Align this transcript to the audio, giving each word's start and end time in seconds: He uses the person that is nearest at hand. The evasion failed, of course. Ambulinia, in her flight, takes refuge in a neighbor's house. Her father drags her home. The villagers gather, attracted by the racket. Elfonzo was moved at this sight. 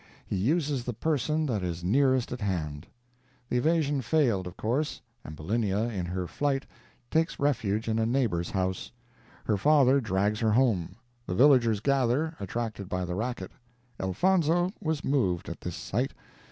He 0.25 0.35
uses 0.35 0.83
the 0.83 0.95
person 0.95 1.45
that 1.45 1.61
is 1.61 1.83
nearest 1.83 2.31
at 2.31 2.41
hand. 2.41 2.87
The 3.51 3.57
evasion 3.57 4.01
failed, 4.01 4.47
of 4.47 4.57
course. 4.57 4.99
Ambulinia, 5.23 5.91
in 5.91 6.07
her 6.07 6.25
flight, 6.25 6.65
takes 7.11 7.37
refuge 7.39 7.87
in 7.87 7.99
a 7.99 8.05
neighbor's 8.07 8.49
house. 8.49 8.91
Her 9.45 9.57
father 9.57 10.01
drags 10.01 10.39
her 10.39 10.53
home. 10.53 10.95
The 11.27 11.35
villagers 11.35 11.81
gather, 11.81 12.35
attracted 12.39 12.89
by 12.89 13.05
the 13.05 13.13
racket. 13.13 13.51
Elfonzo 13.99 14.71
was 14.81 15.03
moved 15.05 15.47
at 15.49 15.61
this 15.61 15.75
sight. 15.75 16.13